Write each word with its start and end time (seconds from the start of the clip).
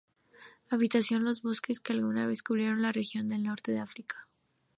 Habitaban 0.71 1.23
los 1.25 1.43
bosques 1.43 1.79
que 1.79 1.93
alguna 1.93 2.25
vez 2.25 2.41
cubrieron 2.41 2.81
la 2.81 2.91
región 2.91 3.29
del 3.29 3.43
norte 3.43 3.71
de 3.71 3.77
África. 3.81 4.27